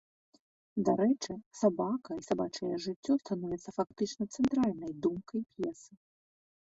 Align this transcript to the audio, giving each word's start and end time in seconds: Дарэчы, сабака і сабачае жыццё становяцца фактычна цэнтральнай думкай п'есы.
Дарэчы, 0.87 1.33
сабака 1.59 2.11
і 2.21 2.25
сабачае 2.29 2.71
жыццё 2.87 3.13
становяцца 3.25 3.69
фактычна 3.79 4.23
цэнтральнай 4.39 4.91
думкай 5.05 5.41
п'есы. 5.53 5.93